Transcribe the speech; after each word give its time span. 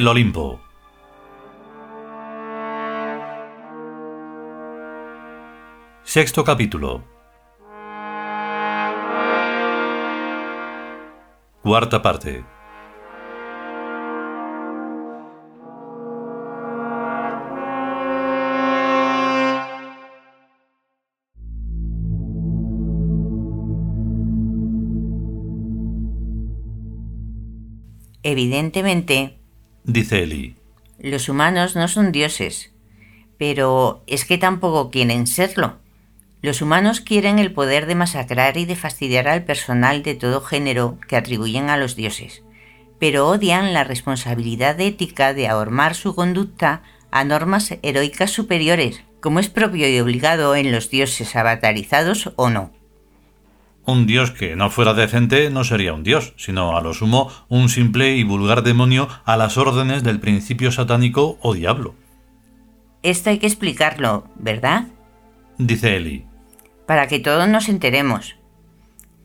el 0.00 0.08
Olimpo. 0.08 0.58
Sexto 6.02 6.42
capítulo. 6.42 7.04
Cuarta 11.60 12.00
parte. 12.00 12.42
Evidentemente, 28.22 29.39
Dice 29.84 30.22
Eli. 30.22 30.56
los 30.98 31.28
humanos 31.28 31.76
no 31.76 31.88
son 31.88 32.12
dioses, 32.12 32.70
pero 33.38 34.02
es 34.06 34.24
que 34.24 34.38
tampoco 34.38 34.90
quieren 34.90 35.26
serlo. 35.26 35.78
Los 36.42 36.62
humanos 36.62 37.00
quieren 37.00 37.38
el 37.38 37.52
poder 37.52 37.86
de 37.86 37.94
masacrar 37.94 38.56
y 38.56 38.64
de 38.64 38.76
fastidiar 38.76 39.28
al 39.28 39.44
personal 39.44 40.02
de 40.02 40.14
todo 40.14 40.40
género 40.40 40.98
que 41.08 41.16
atribuyen 41.16 41.70
a 41.70 41.76
los 41.76 41.96
dioses, 41.96 42.42
pero 42.98 43.28
odian 43.28 43.72
la 43.72 43.84
responsabilidad 43.84 44.78
ética 44.80 45.34
de 45.34 45.48
ahormar 45.48 45.94
su 45.94 46.14
conducta 46.14 46.82
a 47.10 47.24
normas 47.24 47.74
heroicas 47.82 48.30
superiores, 48.30 49.02
como 49.20 49.40
es 49.40 49.48
propio 49.48 49.88
y 49.88 49.98
obligado 50.00 50.54
en 50.54 50.72
los 50.72 50.90
dioses 50.90 51.34
avatarizados 51.36 52.32
o 52.36 52.50
no. 52.50 52.72
Un 53.86 54.06
dios 54.06 54.30
que 54.30 54.56
no 54.56 54.70
fuera 54.70 54.94
decente 54.94 55.50
no 55.50 55.64
sería 55.64 55.94
un 55.94 56.02
dios, 56.02 56.34
sino 56.36 56.76
a 56.76 56.80
lo 56.82 56.94
sumo 56.94 57.30
un 57.48 57.68
simple 57.68 58.16
y 58.16 58.24
vulgar 58.24 58.62
demonio 58.62 59.08
a 59.24 59.36
las 59.36 59.56
órdenes 59.56 60.02
del 60.02 60.20
principio 60.20 60.70
satánico 60.70 61.38
o 61.40 61.54
diablo. 61.54 61.94
Esto 63.02 63.30
hay 63.30 63.38
que 63.38 63.46
explicarlo, 63.46 64.28
¿verdad? 64.36 64.88
Dice 65.56 65.96
Eli. 65.96 66.26
Para 66.86 67.08
que 67.08 67.18
todos 67.18 67.48
nos 67.48 67.68
enteremos. 67.68 68.36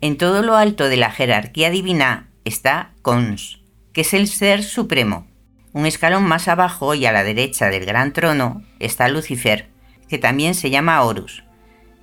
En 0.02 0.18
todo 0.18 0.42
lo 0.42 0.56
alto 0.56 0.88
de 0.88 0.98
la 0.98 1.12
jerarquía 1.12 1.70
divina 1.70 2.30
está 2.46 2.92
Cons, 3.02 3.60
que 3.92 4.02
es 4.02 4.14
el 4.14 4.28
ser 4.28 4.64
supremo. 4.64 5.28
Un 5.74 5.86
escalón 5.86 6.24
más 6.24 6.48
abajo 6.48 6.94
y 6.94 7.06
a 7.06 7.12
la 7.12 7.24
derecha 7.24 7.70
del 7.70 7.86
gran 7.86 8.14
trono 8.14 8.62
está 8.80 9.10
Lucifer, 9.10 9.70
que 10.08 10.18
también 10.18 10.56
se 10.56 10.70
llama 10.70 11.02
Horus, 11.02 11.44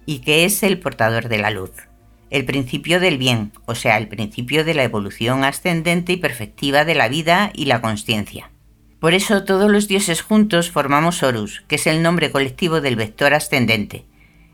y 0.05 0.19
que 0.19 0.45
es 0.45 0.63
el 0.63 0.79
portador 0.79 1.29
de 1.29 1.39
la 1.39 1.51
luz, 1.51 1.71
el 2.33 2.47
principio 2.47 2.99
del 2.99 3.19
bien, 3.19 3.53
o 3.67 3.75
sea, 3.75 3.99
el 3.99 4.09
principio 4.09 4.65
de 4.65 4.73
la 4.73 4.85
evolución 4.85 5.45
ascendente 5.45 6.15
y 6.15 6.17
perfectiva 6.17 6.87
de 6.87 6.95
la 6.95 7.09
vida 7.09 7.53
y 7.55 7.67
la 7.67 7.83
consciencia. 7.83 8.51
Por 9.01 9.13
eso 9.13 9.45
todos 9.45 9.71
los 9.71 9.87
dioses 9.87 10.23
juntos 10.23 10.71
formamos 10.71 11.23
Horus, 11.23 11.63
que 11.69 11.75
es 11.75 11.87
el 11.87 12.03
nombre 12.03 12.31
colectivo 12.31 12.81
del 12.81 12.97
vector 12.97 13.35
ascendente. 13.35 14.07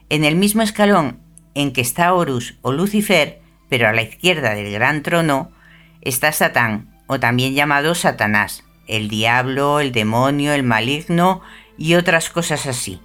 En 0.09 0.25
el 0.25 0.34
mismo 0.34 0.62
escalón 0.62 1.21
en 1.55 1.72
que 1.72 1.81
está 1.81 2.12
Horus 2.12 2.56
o 2.62 2.72
Lucifer, 2.72 3.43
pero 3.69 3.87
a 3.87 3.93
la 3.93 4.03
izquierda 4.03 4.56
del 4.56 4.72
gran 4.72 5.05
trono, 5.05 5.53
está 6.00 6.33
Satán, 6.33 6.88
o 7.06 7.21
también 7.21 7.55
llamado 7.55 7.94
Satanás, 7.94 8.65
el 8.88 9.09
diablo, 9.09 9.78
el 9.78 9.93
demonio, 9.93 10.53
el 10.53 10.65
maligno 10.65 11.43
y 11.77 11.94
otras 11.94 12.28
cosas 12.28 12.67
así, 12.67 13.00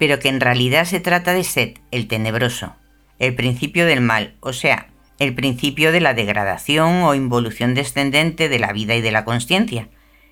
pero 0.00 0.18
que 0.18 0.30
en 0.30 0.40
realidad 0.40 0.84
se 0.84 0.98
trata 0.98 1.32
de 1.32 1.44
Set, 1.44 1.80
el 1.92 2.08
tenebroso, 2.08 2.74
el 3.20 3.34
principio 3.34 3.86
del 3.86 4.00
mal, 4.00 4.34
o 4.40 4.52
sea, 4.52 4.88
el 5.20 5.34
principio 5.34 5.92
de 5.92 6.00
la 6.00 6.14
degradación 6.14 7.02
o 7.02 7.14
involución 7.14 7.74
descendente 7.74 8.48
de 8.48 8.58
la 8.58 8.72
vida 8.72 8.96
y 8.96 9.02
de 9.02 9.12
la 9.12 9.24
consciencia. 9.24 9.88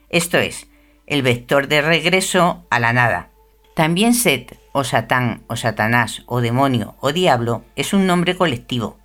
Esto 0.08 0.38
es, 0.38 0.66
el 1.06 1.22
vector 1.22 1.68
de 1.68 1.82
regreso 1.82 2.66
a 2.70 2.80
la 2.80 2.94
nada. 2.94 3.28
También 3.76 4.14
Set, 4.14 4.58
o 4.72 4.82
Satán, 4.84 5.42
o 5.46 5.56
Satanás, 5.56 6.22
o 6.26 6.40
demonio, 6.40 6.96
o 7.00 7.12
diablo, 7.12 7.62
es 7.76 7.92
un 7.92 8.06
nombre 8.06 8.36
colectivo, 8.36 8.98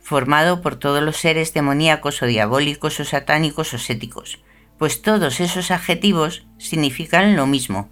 formado 0.00 0.62
por 0.62 0.76
todos 0.76 1.02
los 1.02 1.18
seres 1.18 1.52
demoníacos 1.52 2.22
o 2.22 2.26
diabólicos 2.26 2.98
o 3.00 3.04
satánicos 3.04 3.74
o 3.74 3.78
séticos, 3.78 4.40
pues 4.78 5.02
todos 5.02 5.40
esos 5.40 5.70
adjetivos 5.70 6.46
significan 6.56 7.36
lo 7.36 7.46
mismo. 7.46 7.90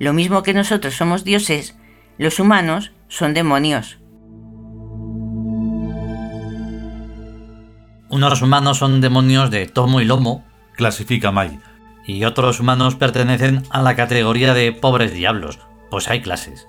Lo 0.00 0.12
mismo 0.12 0.42
que 0.42 0.54
nosotros 0.54 0.94
somos 0.94 1.22
dioses, 1.22 1.76
los 2.18 2.40
humanos 2.40 2.92
son 3.06 3.34
demonios. 3.34 3.99
Unos 8.10 8.42
humanos 8.42 8.78
son 8.78 9.00
demonios 9.00 9.52
de 9.52 9.68
tomo 9.68 10.00
y 10.00 10.04
lomo, 10.04 10.44
clasifica 10.74 11.30
Mai, 11.30 11.60
y 12.04 12.24
otros 12.24 12.58
humanos 12.58 12.96
pertenecen 12.96 13.62
a 13.70 13.82
la 13.82 13.94
categoría 13.94 14.52
de 14.52 14.72
pobres 14.72 15.14
diablos, 15.14 15.60
pues 15.92 16.08
hay 16.08 16.20
clases. 16.20 16.66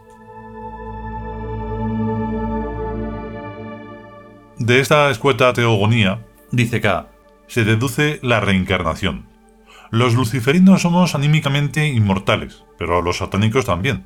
De 4.59 4.79
esta 4.79 5.09
escueta 5.09 5.51
teogonía 5.53 6.19
Dice 6.51 6.79
K. 6.79 7.07
se 7.47 7.63
deduce 7.63 8.19
la 8.21 8.39
reencarnación. 8.39 9.25
Los 9.89 10.13
luciferinos 10.13 10.83
somos 10.83 11.15
anímicamente 11.15 11.87
inmortales, 11.87 12.65
pero 12.77 13.01
los 13.01 13.17
satánicos 13.17 13.65
también. 13.65 14.05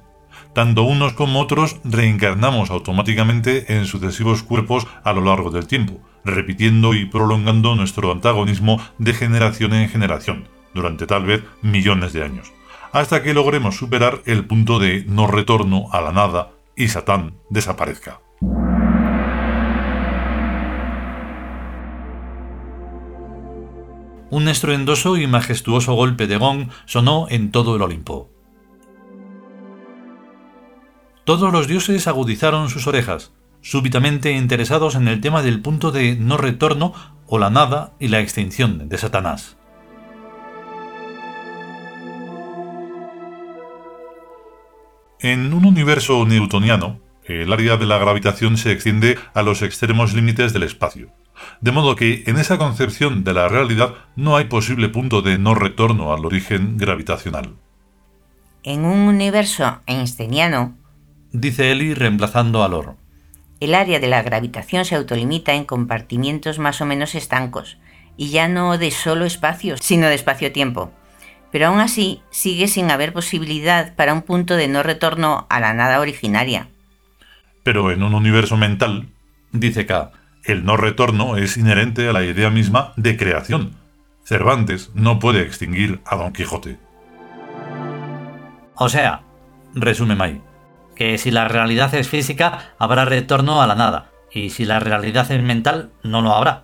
Tanto 0.56 0.84
unos 0.84 1.12
como 1.12 1.42
otros 1.42 1.82
reencarnamos 1.84 2.70
automáticamente 2.70 3.76
en 3.76 3.86
sucesivos 3.86 4.42
cuerpos 4.42 4.88
a 5.04 5.12
lo 5.12 5.20
largo 5.20 5.52
del 5.52 5.68
tiempo, 5.68 6.00
repitiendo 6.24 6.94
y 6.94 7.04
prolongando 7.04 7.76
nuestro 7.76 8.10
antagonismo 8.10 8.80
de 8.98 9.14
generación 9.14 9.74
en 9.74 9.90
generación, 9.90 10.48
durante 10.74 11.08
tal 11.08 11.26
vez 11.26 11.44
millones 11.62 12.14
de 12.14 12.24
años, 12.24 12.54
hasta 12.94 13.22
que 13.22 13.34
logremos 13.34 13.76
superar 13.76 14.22
el 14.26 14.46
punto 14.46 14.80
de 14.80 15.04
no 15.10 15.28
retorno 15.28 15.88
a 15.92 16.00
la 16.00 16.14
nada 16.14 16.52
y 16.78 16.88
Satán 16.88 17.34
desaparezca. 17.50 18.22
Un 24.30 24.48
estruendoso 24.48 25.18
y 25.18 25.28
majestuoso 25.28 25.96
golpe 25.96 26.28
de 26.28 26.38
gong 26.38 26.70
sonó 26.86 27.28
en 27.30 27.52
todo 27.52 27.76
el 27.76 27.82
Olimpo. 27.82 28.35
Todos 31.26 31.52
los 31.52 31.68
dioses 31.68 32.08
agudizaron 32.08 32.70
sus 32.70 32.86
orejas, 32.86 33.34
súbitamente 33.62 34.34
interesados 34.34 34.94
en 34.94 35.08
el 35.08 35.22
tema 35.22 35.42
del 35.42 35.60
punto 35.60 35.92
de 35.92 36.16
no 36.16 36.38
retorno 36.38 36.94
o 37.26 37.40
la 37.40 37.50
nada 37.50 37.94
y 38.00 38.10
la 38.10 38.20
extinción 38.20 38.88
de 38.88 38.98
Satanás. 39.00 39.58
En 45.20 45.52
un 45.52 45.66
universo 45.66 46.24
newtoniano, 46.28 47.00
el 47.24 47.52
área 47.52 47.78
de 47.78 47.88
la 47.88 47.98
gravitación 47.98 48.58
se 48.58 48.72
extiende 48.72 49.18
a 49.34 49.42
los 49.42 49.64
extremos 49.64 50.14
límites 50.14 50.54
del 50.54 50.62
espacio, 50.62 51.10
de 51.60 51.72
modo 51.72 51.96
que 51.96 52.24
en 52.28 52.38
esa 52.38 52.60
concepción 52.60 53.24
de 53.24 53.34
la 53.34 53.48
realidad 53.48 53.96
no 54.16 54.38
hay 54.38 54.46
posible 54.46 54.90
punto 54.90 55.24
de 55.24 55.40
no 55.40 55.56
retorno 55.56 56.14
al 56.14 56.24
origen 56.24 56.78
gravitacional. 56.78 57.56
En 58.62 58.86
un 58.86 59.08
universo 59.08 59.82
einsteiniano, 59.88 60.76
Dice 61.38 61.70
Eli 61.70 61.94
reemplazando 61.94 62.64
a 62.64 62.70
Lor. 62.70 62.96
el 63.60 63.76
área 63.76 64.00
de 64.00 64.08
la 64.08 64.22
gravitación 64.22 64.86
se 64.86 64.96
autolimita 64.96 65.54
en 65.54 65.66
compartimientos 65.66 66.60
más 66.60 66.80
o 66.80 66.86
menos 66.86 67.14
estancos, 67.14 67.78
y 68.16 68.30
ya 68.30 68.48
no 68.48 68.78
de 68.78 68.90
solo 68.90 69.26
espacio, 69.26 69.76
sino 69.76 70.08
de 70.08 70.16
espacio-tiempo. 70.16 70.94
Pero 71.52 71.68
aún 71.68 71.82
así 71.82 72.22
sigue 72.30 72.70
sin 72.70 72.90
haber 72.90 73.12
posibilidad 73.12 73.96
para 73.96 74.14
un 74.14 74.22
punto 74.22 74.56
de 74.56 74.70
no 74.70 74.82
retorno 74.82 75.46
a 75.50 75.60
la 75.60 75.74
nada 75.74 76.00
originaria. 76.00 76.70
Pero 77.64 77.92
en 77.92 78.04
un 78.04 78.14
universo 78.14 78.56
mental, 78.56 79.10
Dice 79.52 79.86
K. 79.86 80.12
el 80.46 80.64
no 80.64 80.78
retorno 80.78 81.36
es 81.36 81.58
inherente 81.58 82.08
a 82.08 82.14
la 82.14 82.24
idea 82.24 82.50
misma 82.50 82.94
de 82.96 83.18
creación. 83.18 83.76
Cervantes 84.24 84.92
no 84.94 85.20
puede 85.20 85.42
extinguir 85.42 86.00
a 86.06 86.16
Don 86.16 86.32
Quijote. 86.32 86.78
O 88.76 88.88
sea, 88.88 89.22
resume 89.74 90.16
Mai, 90.16 90.42
que 90.96 91.18
si 91.18 91.32
la 91.32 91.48
realidad 91.48 91.94
es 91.94 92.10
física, 92.10 92.74
habrá 92.80 93.06
retorno 93.06 93.62
a 93.62 93.68
la 93.68 93.76
nada, 93.76 94.12
y 94.32 94.50
si 94.50 94.66
la 94.66 94.80
realidad 94.80 95.32
es 95.32 95.42
mental, 95.42 95.92
no 96.04 96.22
lo 96.22 96.34
habrá. 96.34 96.64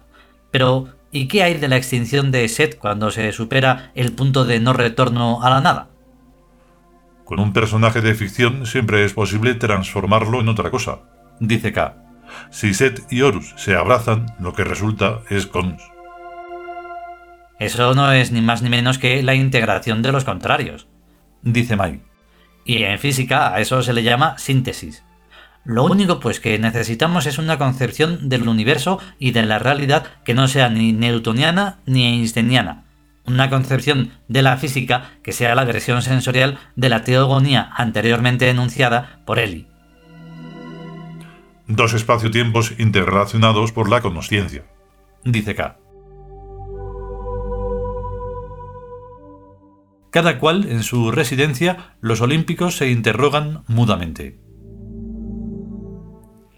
Pero, 0.52 0.88
¿y 1.12 1.28
qué 1.28 1.44
hay 1.44 1.56
de 1.56 1.68
la 1.68 1.78
extinción 1.78 2.32
de 2.32 2.48
Set 2.48 2.78
cuando 2.78 3.12
se 3.12 3.32
supera 3.32 3.92
el 3.96 4.14
punto 4.14 4.46
de 4.46 4.60
no 4.60 4.74
retorno 4.74 5.44
a 5.44 5.50
la 5.50 5.62
nada? 5.62 5.90
Con 7.26 7.40
un 7.40 7.54
personaje 7.54 8.02
de 8.02 8.14
ficción 8.14 8.66
siempre 8.66 9.06
es 9.06 9.14
posible 9.14 9.54
transformarlo 9.56 10.42
en 10.42 10.50
otra 10.50 10.70
cosa. 10.70 11.00
Dice 11.40 11.72
K. 11.72 11.96
Si 12.50 12.74
Set 12.74 13.02
y 13.10 13.22
Horus 13.22 13.54
se 13.58 13.76
abrazan, 13.76 14.36
lo 14.40 14.54
que 14.54 14.64
resulta 14.64 15.22
es 15.30 15.48
Cons. 15.48 15.82
Eso 17.60 17.94
no 17.94 18.12
es 18.12 18.32
ni 18.32 18.42
más 18.42 18.62
ni 18.62 18.70
menos 18.70 18.98
que 18.98 19.22
la 19.24 19.36
integración 19.36 20.02
de 20.02 20.12
los 20.12 20.24
contrarios. 20.24 20.88
Dice 21.42 21.76
Mai. 21.76 22.02
Y 22.66 22.84
en 22.84 23.00
física 23.00 23.54
a 23.54 23.60
eso 23.60 23.82
se 23.82 23.94
le 23.94 24.04
llama 24.04 24.38
síntesis. 24.38 25.04
Lo 25.64 25.84
único 25.84 26.20
pues 26.20 26.40
que 26.40 26.58
necesitamos 26.58 27.28
es 27.28 27.38
una 27.38 27.58
concepción 27.58 28.30
del 28.30 28.48
universo 28.48 29.00
y 29.20 29.32
de 29.32 29.44
la 29.44 29.60
realidad 29.60 30.06
que 30.26 30.34
no 30.34 30.48
sea 30.48 30.70
ni 30.70 30.92
newtoniana 30.92 31.80
ni 31.86 32.06
einsteiniana. 32.06 32.86
una 33.26 33.50
concepción 33.50 34.12
de 34.28 34.42
la 34.42 34.58
física 34.58 35.12
que 35.24 35.32
sea 35.32 35.56
la 35.56 35.64
versión 35.64 36.02
sensorial 36.02 36.58
de 36.76 36.90
la 36.90 37.04
teogonía 37.04 37.70
anteriormente 37.76 38.50
enunciada 38.50 39.22
por 39.26 39.40
Eli. 39.40 39.68
Dos 41.68 41.94
espacio-tiempos 41.94 42.74
interrelacionados 42.80 43.72
por 43.72 43.90
la 43.90 44.02
consciencia. 44.02 44.66
Dice 45.24 45.56
K. 45.56 45.78
Cada 50.12 50.40
cual 50.40 50.70
en 50.70 50.84
su 50.84 51.10
residencia, 51.12 51.96
los 52.02 52.20
olímpicos 52.20 52.76
se 52.76 52.90
interrogan 52.90 53.64
mudamente. 53.68 54.38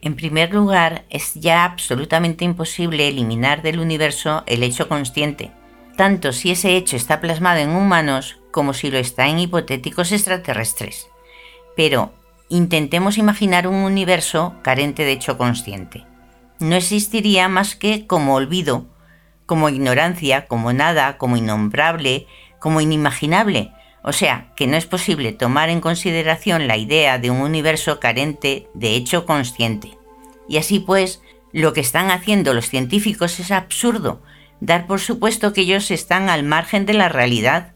En 0.01 0.15
primer 0.15 0.53
lugar, 0.53 1.05
es 1.09 1.35
ya 1.35 1.63
absolutamente 1.63 2.43
imposible 2.43 3.07
eliminar 3.07 3.61
del 3.61 3.79
universo 3.79 4.43
el 4.47 4.63
hecho 4.63 4.89
consciente, 4.89 5.51
tanto 5.95 6.33
si 6.33 6.51
ese 6.51 6.75
hecho 6.75 6.97
está 6.97 7.21
plasmado 7.21 7.59
en 7.59 7.69
humanos 7.69 8.39
como 8.51 8.73
si 8.73 8.89
lo 8.89 8.97
está 8.97 9.27
en 9.27 9.39
hipotéticos 9.39 10.11
extraterrestres. 10.11 11.07
Pero 11.77 12.11
intentemos 12.49 13.17
imaginar 13.17 13.67
un 13.67 13.75
universo 13.75 14.55
carente 14.63 15.05
de 15.05 15.11
hecho 15.11 15.37
consciente. 15.37 16.05
No 16.59 16.75
existiría 16.75 17.47
más 17.49 17.75
que 17.75 18.07
como 18.07 18.35
olvido, 18.35 18.87
como 19.45 19.69
ignorancia, 19.69 20.47
como 20.47 20.73
nada, 20.73 21.17
como 21.17 21.37
innombrable, 21.37 22.27
como 22.63 22.79
inimaginable. 22.79 23.73
O 24.03 24.13
sea, 24.13 24.53
que 24.55 24.67
no 24.67 24.77
es 24.77 24.85
posible 24.85 25.33
tomar 25.33 25.67
en 25.67 25.81
consideración 25.81 26.65
la 26.65 26.77
idea 26.77 27.19
de 27.19 27.29
un 27.29 27.41
universo 27.41 27.99
carente 27.99 28.69
de 28.73 28.95
hecho 28.95 29.25
consciente. 29.25 29.97
Y 30.47 30.59
así 30.59 30.79
pues, 30.79 31.21
lo 31.51 31.73
que 31.73 31.81
están 31.81 32.09
haciendo 32.09 32.53
los 32.53 32.69
científicos 32.69 33.37
es 33.41 33.51
absurdo, 33.51 34.21
dar 34.61 34.87
por 34.87 35.01
supuesto 35.01 35.51
que 35.51 35.61
ellos 35.61 35.91
están 35.91 36.29
al 36.29 36.43
margen 36.43 36.85
de 36.85 36.93
la 36.93 37.09
realidad. 37.09 37.73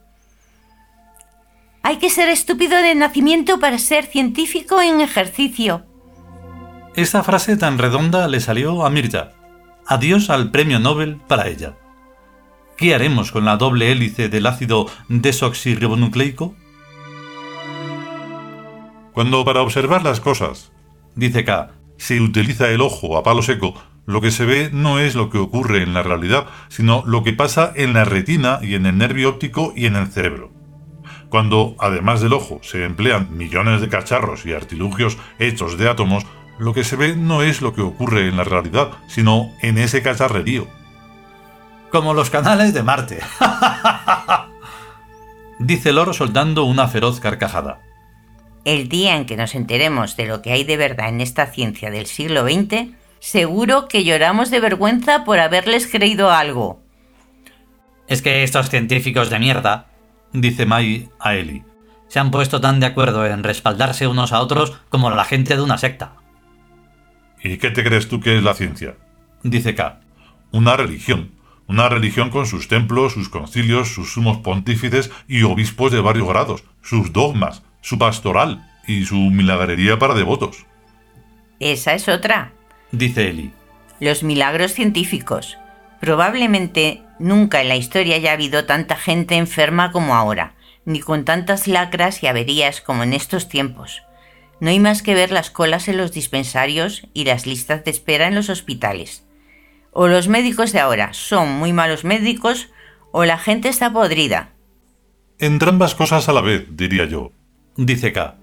Hay 1.83 1.97
que 1.97 2.09
ser 2.09 2.29
estúpido 2.29 2.81
de 2.81 2.95
nacimiento 2.95 3.59
para 3.59 3.79
ser 3.79 4.05
científico 4.05 4.81
en 4.81 5.01
ejercicio. 5.01 5.85
Esta 6.95 7.23
frase 7.23 7.57
tan 7.57 7.77
redonda 7.77 8.29
le 8.29 8.39
salió 8.39 8.85
a 8.85 8.89
Mirta. 8.89 9.33
Adiós 9.85 10.29
al 10.29 10.49
premio 10.49 10.79
Nobel 10.79 11.17
para 11.27 11.49
ella. 11.49 11.75
¿Qué 12.77 12.93
haremos 12.93 13.31
con 13.31 13.43
la 13.43 13.57
doble 13.57 13.91
hélice 13.91 14.29
del 14.29 14.45
ácido 14.45 14.85
desoxirribonucleico? 15.09 16.53
Cuando 19.13 19.43
para 19.43 19.63
observar 19.63 20.03
las 20.03 20.19
cosas, 20.19 20.71
dice 21.15 21.43
K, 21.43 21.71
se 21.97 22.21
utiliza 22.21 22.69
el 22.69 22.81
ojo 22.81 23.17
a 23.17 23.23
palo 23.23 23.41
seco, 23.41 23.73
lo 24.05 24.21
que 24.21 24.29
se 24.29 24.45
ve 24.45 24.69
no 24.71 24.99
es 24.99 25.15
lo 25.15 25.31
que 25.31 25.39
ocurre 25.39 25.81
en 25.81 25.95
la 25.95 26.03
realidad, 26.03 26.45
sino 26.67 27.03
lo 27.07 27.23
que 27.23 27.33
pasa 27.33 27.73
en 27.75 27.93
la 27.93 28.05
retina 28.05 28.59
y 28.61 28.75
en 28.75 28.85
el 28.85 28.99
nervio 28.99 29.29
óptico 29.29 29.73
y 29.75 29.87
en 29.87 29.95
el 29.95 30.05
cerebro. 30.09 30.51
Cuando, 31.29 31.75
además 31.79 32.21
del 32.21 32.33
ojo, 32.33 32.59
se 32.61 32.85
emplean 32.85 33.35
millones 33.35 33.81
de 33.81 33.89
cacharros 33.89 34.45
y 34.45 34.53
artilugios 34.53 35.17
hechos 35.39 35.79
de 35.79 35.89
átomos, 35.89 36.27
lo 36.59 36.75
que 36.75 36.83
se 36.83 36.95
ve 36.95 37.15
no 37.15 37.41
es 37.41 37.63
lo 37.63 37.73
que 37.73 37.81
ocurre 37.81 38.27
en 38.27 38.37
la 38.37 38.43
realidad, 38.43 38.91
sino 39.07 39.51
en 39.63 39.79
ese 39.79 40.03
cacharrerío. 40.03 40.76
Como 41.91 42.13
los 42.13 42.29
canales 42.29 42.73
de 42.73 42.83
Marte. 42.83 43.19
Dice 45.59 45.91
Loro 45.91 46.13
soltando 46.13 46.65
una 46.65 46.87
feroz 46.87 47.19
carcajada. 47.19 47.81
El 48.65 48.89
día 48.89 49.15
en 49.15 49.25
que 49.25 49.37
nos 49.37 49.55
enteremos 49.55 50.17
de 50.17 50.27
lo 50.27 50.41
que 50.41 50.51
hay 50.51 50.63
de 50.63 50.77
verdad 50.77 51.09
en 51.09 51.21
esta 51.21 51.47
ciencia 51.47 51.89
del 51.89 52.05
siglo 52.05 52.43
XX, 52.43 52.89
Seguro 53.19 53.87
que 53.87 54.03
lloramos 54.03 54.51
de 54.51 54.59
vergüenza 54.59 55.23
por 55.23 55.39
haberles 55.39 55.87
creído 55.87 56.31
algo. 56.31 56.83
Es 58.07 58.21
que 58.21 58.43
estos 58.43 58.69
científicos 58.69 59.29
de 59.29 59.39
mierda, 59.39 59.87
dice 60.31 60.65
Mai 60.65 61.09
a 61.19 61.35
Eli, 61.35 61.63
se 62.07 62.19
han 62.19 62.31
puesto 62.31 62.61
tan 62.61 62.79
de 62.79 62.85
acuerdo 62.85 63.25
en 63.25 63.43
respaldarse 63.43 64.07
unos 64.07 64.31
a 64.31 64.39
otros 64.39 64.79
como 64.89 65.09
la 65.09 65.25
gente 65.25 65.55
de 65.55 65.61
una 65.61 65.77
secta. 65.77 66.13
¿Y 67.43 67.57
qué 67.57 67.69
te 67.69 67.83
crees 67.83 68.07
tú 68.07 68.19
que 68.19 68.37
es 68.37 68.43
la 68.43 68.53
ciencia? 68.53 68.95
Dice 69.43 69.75
K. 69.75 69.99
Una 70.51 70.77
religión. 70.77 71.31
Una 71.67 71.89
religión 71.89 72.29
con 72.29 72.45
sus 72.45 72.67
templos, 72.69 73.13
sus 73.13 73.29
concilios, 73.29 73.89
sus 73.89 74.13
sumos 74.13 74.37
pontífices 74.37 75.11
y 75.27 75.43
obispos 75.43 75.91
de 75.91 75.99
varios 75.99 76.27
grados, 76.27 76.63
sus 76.81 77.11
dogmas, 77.11 77.63
su 77.81 77.97
pastoral 77.97 78.71
y 78.87 79.05
su 79.05 79.15
milagrería 79.15 79.99
para 79.99 80.13
devotos. 80.13 80.65
Esa 81.59 81.93
es 81.93 82.07
otra, 82.07 82.53
dice 82.91 83.29
Eli. 83.29 83.51
Los 83.99 84.23
milagros 84.23 84.73
científicos. 84.73 85.57
Probablemente 85.99 87.01
nunca 87.19 87.61
en 87.61 87.67
la 87.67 87.75
historia 87.75 88.15
haya 88.15 88.31
habido 88.31 88.65
tanta 88.65 88.95
gente 88.95 89.35
enferma 89.35 89.91
como 89.91 90.15
ahora, 90.15 90.53
ni 90.85 91.01
con 91.01 91.25
tantas 91.25 91.67
lacras 91.67 92.23
y 92.23 92.27
averías 92.27 92.79
como 92.79 93.03
en 93.03 93.13
estos 93.13 93.49
tiempos. 93.49 94.03
No 94.61 94.69
hay 94.69 94.79
más 94.79 95.01
que 95.01 95.15
ver 95.15 95.31
las 95.31 95.51
colas 95.51 95.89
en 95.89 95.97
los 95.97 96.13
dispensarios 96.13 97.07
y 97.13 97.25
las 97.25 97.45
listas 97.45 97.83
de 97.83 97.91
espera 97.91 98.27
en 98.27 98.35
los 98.35 98.49
hospitales. 98.49 99.26
O 99.91 100.07
los 100.07 100.27
médicos 100.27 100.73
de 100.73 100.79
ahora 100.79 101.13
son 101.13 101.49
muy 101.49 101.73
malos 101.73 102.03
médicos 102.03 102.69
o 103.11 103.25
la 103.25 103.37
gente 103.37 103.69
está 103.69 103.91
podrida. 103.91 104.49
Entre 105.39 105.69
ambas 105.69 105.95
cosas 105.95 106.29
a 106.29 106.33
la 106.33 106.41
vez, 106.41 106.65
diría 106.71 107.05
yo. 107.05 107.31
Dice 107.75 108.11
K. 108.11 108.35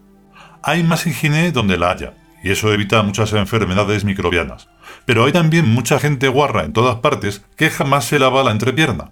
Hay 0.62 0.82
más 0.82 1.06
higiene 1.06 1.52
donde 1.52 1.76
la 1.76 1.90
haya, 1.90 2.14
y 2.42 2.50
eso 2.50 2.72
evita 2.72 3.02
muchas 3.02 3.32
enfermedades 3.32 4.04
microbianas. 4.04 4.68
Pero 5.06 5.24
hay 5.24 5.32
también 5.32 5.68
mucha 5.68 5.98
gente 5.98 6.28
guarra 6.28 6.64
en 6.64 6.72
todas 6.72 6.96
partes 6.96 7.44
que 7.56 7.70
jamás 7.70 8.04
se 8.04 8.18
lava 8.18 8.44
la 8.44 8.52
entrepierna. 8.52 9.10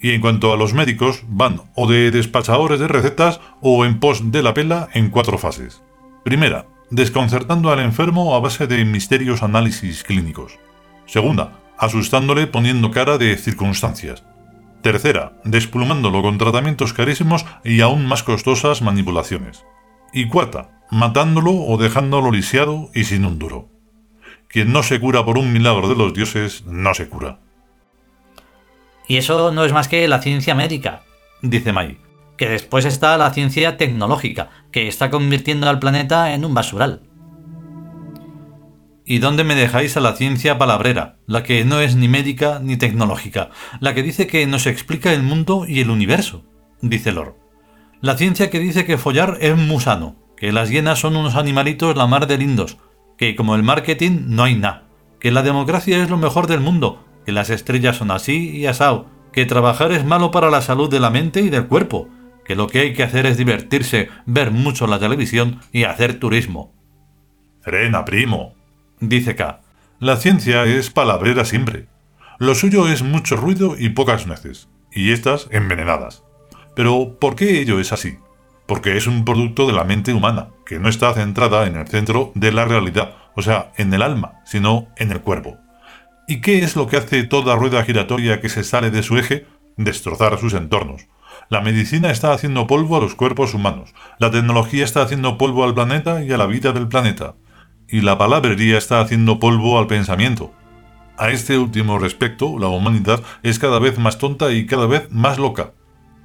Y 0.00 0.12
en 0.12 0.20
cuanto 0.20 0.52
a 0.52 0.56
los 0.56 0.74
médicos, 0.74 1.24
van 1.26 1.62
o 1.74 1.88
de 1.88 2.10
despachadores 2.10 2.80
de 2.80 2.88
recetas 2.88 3.40
o 3.60 3.84
en 3.84 4.00
pos 4.00 4.30
de 4.30 4.42
la 4.42 4.54
pela 4.54 4.88
en 4.94 5.10
cuatro 5.10 5.38
fases. 5.38 5.82
Primera, 6.24 6.66
desconcertando 6.90 7.70
al 7.70 7.80
enfermo 7.80 8.34
a 8.34 8.40
base 8.40 8.66
de 8.66 8.84
misterios 8.84 9.42
análisis 9.42 10.04
clínicos. 10.04 10.58
Segunda, 11.06 11.58
asustándole 11.78 12.46
poniendo 12.46 12.90
cara 12.90 13.18
de 13.18 13.36
circunstancias. 13.36 14.24
Tercera, 14.82 15.32
desplumándolo 15.44 16.22
con 16.22 16.38
tratamientos 16.38 16.92
carísimos 16.92 17.44
y 17.64 17.80
aún 17.80 18.06
más 18.06 18.22
costosas 18.22 18.82
manipulaciones. 18.82 19.64
Y 20.12 20.28
cuarta, 20.28 20.82
matándolo 20.90 21.52
o 21.52 21.76
dejándolo 21.76 22.30
lisiado 22.30 22.90
y 22.94 23.04
sin 23.04 23.24
un 23.24 23.38
duro. 23.38 23.68
Quien 24.48 24.72
no 24.72 24.82
se 24.82 24.98
cura 25.00 25.24
por 25.24 25.36
un 25.36 25.52
milagro 25.52 25.88
de 25.88 25.96
los 25.96 26.14
dioses, 26.14 26.64
no 26.66 26.94
se 26.94 27.08
cura. 27.08 27.38
Y 29.06 29.16
eso 29.16 29.52
no 29.52 29.64
es 29.64 29.72
más 29.72 29.88
que 29.88 30.06
la 30.08 30.20
ciencia 30.20 30.54
médica, 30.54 31.02
dice 31.42 31.72
Mai, 31.72 31.98
que 32.36 32.48
después 32.48 32.84
está 32.84 33.16
la 33.18 33.32
ciencia 33.32 33.76
tecnológica, 33.76 34.50
que 34.70 34.86
está 34.86 35.10
convirtiendo 35.10 35.68
al 35.68 35.78
planeta 35.78 36.34
en 36.34 36.44
un 36.44 36.54
basural. 36.54 37.02
¿Y 39.10 39.20
dónde 39.20 39.42
me 39.42 39.54
dejáis 39.54 39.96
a 39.96 40.00
la 40.00 40.16
ciencia 40.16 40.58
palabrera, 40.58 41.16
la 41.26 41.42
que 41.42 41.64
no 41.64 41.80
es 41.80 41.96
ni 41.96 42.08
médica 42.08 42.60
ni 42.62 42.76
tecnológica, 42.76 43.48
la 43.80 43.94
que 43.94 44.02
dice 44.02 44.26
que 44.26 44.46
nos 44.46 44.66
explica 44.66 45.14
el 45.14 45.22
mundo 45.22 45.64
y 45.66 45.80
el 45.80 45.88
universo? 45.88 46.44
dice 46.82 47.12
Lor. 47.12 47.38
La 48.02 48.18
ciencia 48.18 48.50
que 48.50 48.58
dice 48.58 48.84
que 48.84 48.98
follar 48.98 49.38
es 49.40 49.56
musano, 49.56 50.16
que 50.36 50.52
las 50.52 50.68
hienas 50.68 50.98
son 50.98 51.16
unos 51.16 51.36
animalitos 51.36 51.96
la 51.96 52.06
mar 52.06 52.26
de 52.26 52.36
lindos, 52.36 52.76
que 53.16 53.34
como 53.34 53.54
el 53.54 53.62
marketing 53.62 54.26
no 54.26 54.44
hay 54.44 54.56
nada, 54.56 54.88
que 55.20 55.32
la 55.32 55.42
democracia 55.42 56.02
es 56.02 56.10
lo 56.10 56.18
mejor 56.18 56.46
del 56.46 56.60
mundo, 56.60 57.02
que 57.24 57.32
las 57.32 57.48
estrellas 57.48 57.96
son 57.96 58.10
así 58.10 58.50
y 58.58 58.66
asao, 58.66 59.06
que 59.32 59.46
trabajar 59.46 59.90
es 59.90 60.04
malo 60.04 60.30
para 60.30 60.50
la 60.50 60.60
salud 60.60 60.90
de 60.90 61.00
la 61.00 61.08
mente 61.08 61.40
y 61.40 61.48
del 61.48 61.66
cuerpo, 61.66 62.10
que 62.44 62.56
lo 62.56 62.66
que 62.66 62.80
hay 62.80 62.92
que 62.92 63.04
hacer 63.04 63.24
es 63.24 63.38
divertirse, 63.38 64.10
ver 64.26 64.50
mucho 64.50 64.86
la 64.86 64.98
televisión 64.98 65.60
y 65.72 65.84
hacer 65.84 66.20
turismo. 66.20 66.74
Frena, 67.62 68.04
primo, 68.04 68.57
dice 69.00 69.36
K. 69.36 69.60
La 70.00 70.16
ciencia 70.16 70.64
es 70.64 70.90
palabrera 70.90 71.44
siempre. 71.44 71.86
Lo 72.38 72.54
suyo 72.54 72.88
es 72.88 73.02
mucho 73.02 73.36
ruido 73.36 73.76
y 73.78 73.90
pocas 73.90 74.26
nueces, 74.26 74.68
y 74.92 75.12
estas 75.12 75.48
envenenadas. 75.50 76.22
Pero, 76.76 77.18
¿por 77.18 77.34
qué 77.34 77.60
ello 77.60 77.80
es 77.80 77.92
así? 77.92 78.18
porque 78.68 78.98
es 78.98 79.06
un 79.06 79.24
producto 79.24 79.66
de 79.66 79.72
la 79.72 79.84
mente 79.84 80.12
humana, 80.12 80.48
que 80.66 80.78
no 80.78 80.90
está 80.90 81.14
centrada 81.14 81.66
en 81.66 81.74
el 81.74 81.88
centro 81.88 82.32
de 82.34 82.52
la 82.52 82.66
realidad, 82.66 83.14
o 83.34 83.40
sea, 83.40 83.72
en 83.78 83.94
el 83.94 84.02
alma, 84.02 84.42
sino 84.44 84.88
en 84.96 85.10
el 85.10 85.22
cuerpo. 85.22 85.56
¿Y 86.28 86.42
qué 86.42 86.58
es 86.58 86.76
lo 86.76 86.86
que 86.86 86.98
hace 86.98 87.22
toda 87.24 87.56
rueda 87.56 87.82
giratoria 87.82 88.42
que 88.42 88.50
se 88.50 88.64
sale 88.64 88.90
de 88.90 89.02
su 89.02 89.16
eje? 89.16 89.46
Destrozar 89.78 90.38
sus 90.38 90.52
entornos. 90.52 91.06
La 91.48 91.62
medicina 91.62 92.10
está 92.10 92.34
haciendo 92.34 92.66
polvo 92.66 92.98
a 92.98 93.00
los 93.00 93.14
cuerpos 93.14 93.54
humanos, 93.54 93.94
la 94.18 94.30
tecnología 94.30 94.84
está 94.84 95.00
haciendo 95.00 95.38
polvo 95.38 95.64
al 95.64 95.72
planeta 95.72 96.22
y 96.22 96.30
a 96.30 96.36
la 96.36 96.44
vida 96.44 96.72
del 96.72 96.88
planeta, 96.88 97.36
y 97.88 98.02
la 98.02 98.18
palabrería 98.18 98.78
está 98.78 99.00
haciendo 99.00 99.38
polvo 99.38 99.78
al 99.78 99.86
pensamiento. 99.86 100.52
A 101.16 101.30
este 101.30 101.58
último 101.58 101.98
respecto, 101.98 102.58
la 102.58 102.68
humanidad 102.68 103.22
es 103.42 103.58
cada 103.58 103.78
vez 103.78 103.98
más 103.98 104.18
tonta 104.18 104.52
y 104.52 104.66
cada 104.66 104.86
vez 104.86 105.10
más 105.10 105.38
loca. 105.38 105.72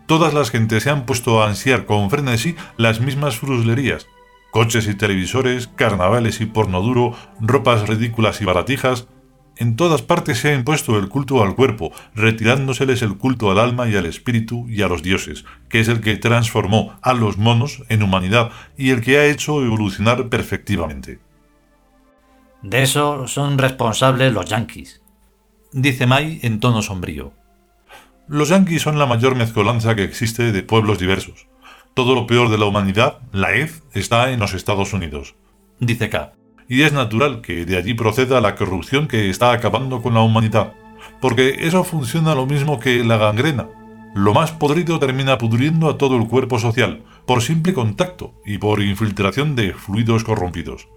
Todas 0.05 0.33
las 0.33 0.51
gentes 0.51 0.83
se 0.83 0.89
han 0.89 1.05
puesto 1.05 1.41
a 1.41 1.47
ansiar 1.47 1.85
con 1.85 2.09
frenesí 2.09 2.55
las 2.77 2.99
mismas 2.99 3.37
fruslerías. 3.37 4.07
Coches 4.51 4.87
y 4.87 4.93
televisores, 4.93 5.67
carnavales 5.67 6.41
y 6.41 6.45
porno 6.45 6.81
duro, 6.81 7.15
ropas 7.39 7.87
ridículas 7.87 8.39
y 8.41 8.45
baratijas. 8.45 9.07
En 9.55 9.75
todas 9.75 10.01
partes 10.01 10.39
se 10.39 10.49
ha 10.49 10.55
impuesto 10.55 10.99
el 10.99 11.09
culto 11.09 11.41
al 11.41 11.55
cuerpo, 11.55 11.91
retirándoseles 12.13 13.01
el 13.01 13.17
culto 13.17 13.49
al 13.49 13.59
alma 13.59 13.87
y 13.89 13.95
al 13.95 14.05
espíritu 14.05 14.67
y 14.67 14.81
a 14.81 14.87
los 14.87 15.01
dioses, 15.01 15.45
que 15.69 15.79
es 15.79 15.87
el 15.87 16.01
que 16.01 16.17
transformó 16.17 16.93
a 17.01 17.13
los 17.13 17.37
monos 17.37 17.81
en 17.89 18.03
humanidad 18.03 18.51
y 18.77 18.91
el 18.91 19.01
que 19.01 19.17
ha 19.17 19.25
hecho 19.25 19.63
evolucionar 19.63 20.29
perfectivamente. 20.29 21.19
De 22.63 22.81
eso 22.81 23.27
son 23.27 23.57
responsables 23.57 24.33
los 24.33 24.45
yanquis, 24.45 25.01
dice 25.71 26.07
Mai 26.07 26.39
en 26.41 26.59
tono 26.59 26.81
sombrío. 26.81 27.33
Los 28.27 28.49
yanquis 28.49 28.81
son 28.81 28.97
la 28.97 29.05
mayor 29.05 29.35
mezcolanza 29.35 29.95
que 29.95 30.03
existe 30.03 30.51
de 30.51 30.63
pueblos 30.63 30.97
diversos. 30.97 31.47
Todo 31.93 32.15
lo 32.15 32.25
peor 32.25 32.49
de 32.49 32.57
la 32.57 32.65
humanidad, 32.65 33.19
la 33.31 33.53
EZ, 33.53 33.83
está 33.93 34.31
en 34.31 34.39
los 34.39 34.53
Estados 34.53 34.93
Unidos, 34.93 35.35
dice 35.79 36.09
K 36.09 36.33
y 36.67 36.81
es 36.81 36.93
natural 36.93 37.41
que 37.41 37.65
de 37.65 37.77
allí 37.77 37.93
proceda 37.93 38.41
la 38.41 38.55
corrupción 38.55 39.07
que 39.07 39.29
está 39.29 39.51
acabando 39.51 40.01
con 40.01 40.13
la 40.13 40.21
humanidad, 40.21 40.73
porque 41.21 41.67
eso 41.67 41.83
funciona 41.83 42.35
lo 42.35 42.45
mismo 42.45 42.79
que 42.79 43.03
la 43.03 43.17
gangrena. 43.17 43.67
Lo 44.15 44.33
más 44.33 44.51
podrido 44.51 44.99
termina 44.99 45.37
pudriendo 45.37 45.89
a 45.89 45.97
todo 45.97 46.17
el 46.17 46.27
cuerpo 46.27 46.59
social, 46.59 47.03
por 47.25 47.41
simple 47.41 47.73
contacto 47.73 48.33
y 48.45 48.57
por 48.57 48.81
infiltración 48.81 49.55
de 49.55 49.73
fluidos 49.73 50.23
corrompidos. 50.23 50.87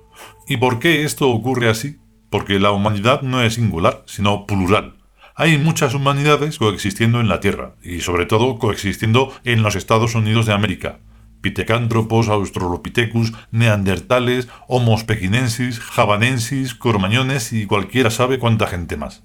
¿Y 0.46 0.56
por 0.58 0.78
qué 0.78 1.04
esto 1.04 1.28
ocurre 1.30 1.68
así? 1.68 1.98
Porque 2.30 2.58
la 2.58 2.70
humanidad 2.70 3.22
no 3.22 3.42
es 3.42 3.54
singular, 3.54 4.02
sino 4.06 4.46
plural. 4.46 4.96
Hay 5.34 5.58
muchas 5.58 5.94
humanidades 5.94 6.58
coexistiendo 6.58 7.20
en 7.20 7.28
la 7.28 7.40
Tierra, 7.40 7.74
y 7.82 8.00
sobre 8.00 8.26
todo 8.26 8.58
coexistiendo 8.58 9.32
en 9.44 9.62
los 9.62 9.76
Estados 9.76 10.14
Unidos 10.14 10.46
de 10.46 10.54
América, 10.54 11.00
pitecántropos, 11.42 12.28
australopithecus, 12.28 13.32
neandertales, 13.50 14.48
homos 14.66 15.04
pequinensis, 15.04 15.78
javanensis, 15.78 16.74
cormañones 16.74 17.52
y 17.52 17.66
cualquiera 17.66 18.10
sabe 18.10 18.38
cuánta 18.38 18.66
gente 18.66 18.96
más. 18.96 19.24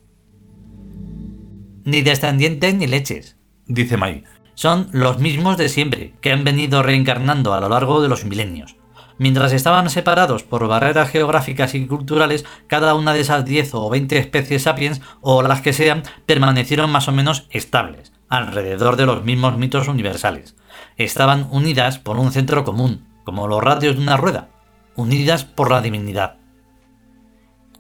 Ni 1.83 2.01
descendientes 2.01 2.75
ni 2.75 2.88
leches, 2.88 3.38
dice 3.65 3.98
Mai. 3.98 4.24
Son 4.53 4.89
los 4.91 5.17
mismos 5.17 5.57
de 5.57 5.69
siempre, 5.69 6.13
que 6.21 6.31
han 6.31 6.43
venido 6.43 6.83
reencarnando 6.83 7.53
a 7.53 7.62
lo 7.62 7.69
largo 7.69 8.01
de 8.03 8.10
los 8.10 8.25
milenios. 8.25 8.75
Mientras 9.22 9.54
estaban 9.54 9.88
separados 9.92 10.42
por 10.42 10.68
barreras 10.68 11.12
geográficas 11.12 11.75
y 11.75 11.86
culturales, 11.86 12.44
cada 12.66 12.96
una 12.96 13.13
de 13.13 13.20
esas 13.20 13.46
10 13.46 13.75
o 13.75 13.88
20 13.88 14.18
especies 14.18 14.63
sapiens, 14.63 15.00
o 15.22 15.44
las 15.44 15.62
que 15.62 15.74
sean, 15.74 16.01
permanecieron 16.25 16.92
más 16.92 17.08
o 17.08 17.12
menos 17.12 17.46
estables, 17.51 18.13
alrededor 18.30 18.96
de 18.96 19.06
los 19.06 19.24
mismos 19.24 19.60
mitos 19.60 19.88
universales 19.88 20.56
estaban 20.98 21.48
unidas 21.51 22.00
por 22.00 22.18
un 22.18 22.32
centro 22.32 22.63
común, 22.63 23.06
como 23.24 23.48
los 23.48 23.63
radios 23.63 23.96
de 23.96 24.01
una 24.01 24.18
rueda, 24.18 24.50
unidas 24.96 25.46
por 25.46 25.70
la 25.70 25.82
divinidad. 25.82 26.38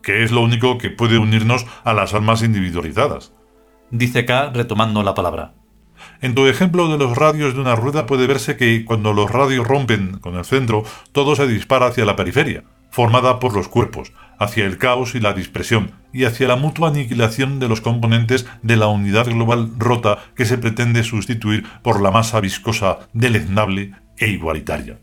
Que 0.03 0.23
es 0.23 0.31
lo 0.31 0.41
único 0.41 0.77
que 0.77 0.91
puede 0.91 1.17
unirnos 1.17 1.65
a 1.83 1.93
las 1.93 2.13
almas 2.13 2.43
individualizadas, 2.43 3.33
dice 3.89 4.25
K 4.25 4.51
retomando 4.53 5.01
la 5.01 5.15
palabra. 5.15 5.55
En 6.21 6.35
tu 6.35 6.45
ejemplo 6.47 6.87
de 6.89 6.97
los 6.97 7.17
radios 7.17 7.53
de 7.53 7.61
una 7.61 7.75
rueda 7.75 8.05
puede 8.05 8.27
verse 8.27 8.57
que 8.57 8.85
cuando 8.85 9.13
los 9.13 9.29
radios 9.29 9.67
rompen 9.67 10.19
con 10.19 10.35
el 10.35 10.45
centro, 10.45 10.83
todo 11.11 11.35
se 11.35 11.47
dispara 11.47 11.87
hacia 11.87 12.05
la 12.05 12.15
periferia, 12.15 12.63
formada 12.89 13.39
por 13.39 13.55
los 13.55 13.67
cuerpos, 13.67 14.11
hacia 14.39 14.65
el 14.65 14.77
caos 14.77 15.15
y 15.15 15.19
la 15.19 15.33
dispersión, 15.33 15.91
y 16.13 16.25
hacia 16.25 16.47
la 16.47 16.55
mutua 16.55 16.89
aniquilación 16.89 17.59
de 17.59 17.67
los 17.67 17.81
componentes 17.81 18.45
de 18.63 18.75
la 18.75 18.87
unidad 18.87 19.27
global 19.27 19.71
rota 19.77 20.19
que 20.35 20.45
se 20.45 20.57
pretende 20.57 21.03
sustituir 21.03 21.65
por 21.81 22.01
la 22.01 22.11
masa 22.11 22.39
viscosa, 22.39 22.99
deleznable 23.13 23.93
e 24.17 24.29
igualitaria. 24.29 24.99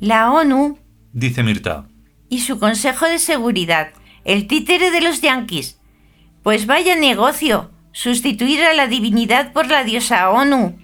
La 0.00 0.32
ONU, 0.32 0.78
dice 1.12 1.42
Mirta, 1.42 1.86
y 2.28 2.40
su 2.40 2.58
Consejo 2.58 3.06
de 3.06 3.18
Seguridad, 3.18 3.90
el 4.24 4.46
títere 4.46 4.90
de 4.90 5.00
los 5.00 5.20
yanquis. 5.20 5.78
Pues 6.42 6.66
vaya 6.66 6.96
negocio, 6.96 7.70
sustituir 7.92 8.62
a 8.64 8.74
la 8.74 8.86
divinidad 8.88 9.52
por 9.52 9.68
la 9.68 9.84
diosa 9.84 10.30
ONU. 10.30 10.82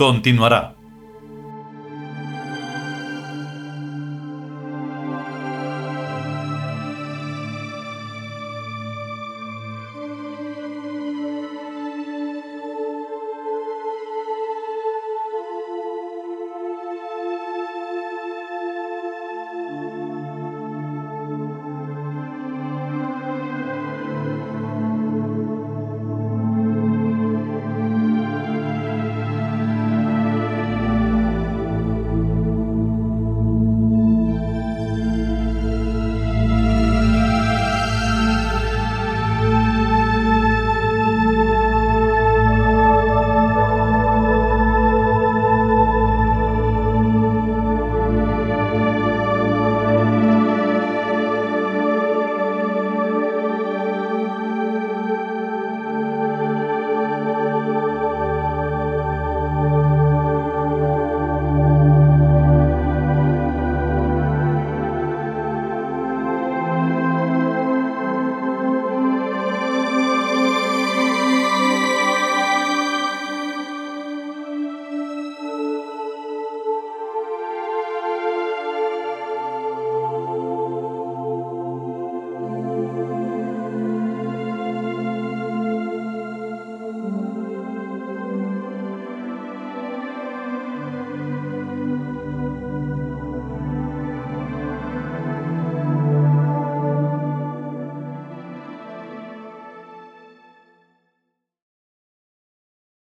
continuará. 0.00 0.79